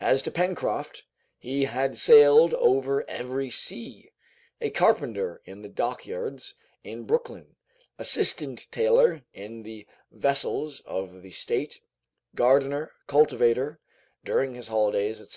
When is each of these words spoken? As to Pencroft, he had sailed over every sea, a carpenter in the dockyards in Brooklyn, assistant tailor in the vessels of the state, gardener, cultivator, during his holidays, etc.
As 0.00 0.22
to 0.22 0.30
Pencroft, 0.30 1.02
he 1.38 1.64
had 1.64 1.96
sailed 1.96 2.54
over 2.54 3.04
every 3.10 3.50
sea, 3.50 4.12
a 4.60 4.70
carpenter 4.70 5.42
in 5.44 5.62
the 5.62 5.68
dockyards 5.68 6.54
in 6.84 7.02
Brooklyn, 7.02 7.56
assistant 7.98 8.70
tailor 8.70 9.22
in 9.34 9.64
the 9.64 9.88
vessels 10.12 10.82
of 10.86 11.20
the 11.22 11.32
state, 11.32 11.80
gardener, 12.36 12.92
cultivator, 13.08 13.80
during 14.22 14.54
his 14.54 14.68
holidays, 14.68 15.20
etc. 15.20 15.34